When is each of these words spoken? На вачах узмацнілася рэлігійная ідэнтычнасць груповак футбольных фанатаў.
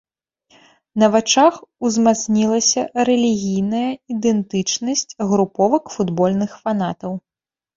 На 1.03 1.09
вачах 1.15 1.53
узмацнілася 1.89 2.81
рэлігійная 3.11 3.83
ідэнтычнасць 4.15 5.07
груповак 5.35 5.85
футбольных 5.99 6.51
фанатаў. 6.65 7.13